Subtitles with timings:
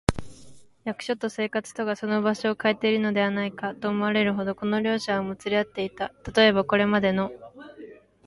[0.83, 6.09] 役所と生活とがその場所をかえているのではないか、と思われるほど、この両者はもつれ合っていた。
[6.23, 8.01] たとえば、これまでのところはただ形式的にすぎない、